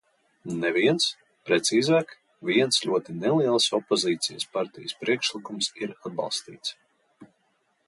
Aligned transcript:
Neviens, 0.61 1.03
precīzāk, 1.49 2.15
viens 2.51 2.81
ļoti 2.87 3.15
neliels 3.19 3.69
opozīcijas 3.81 4.49
partijas 4.57 4.97
priekšlikums 5.05 5.71
ir 5.85 5.97
atbalstīts. 6.01 6.77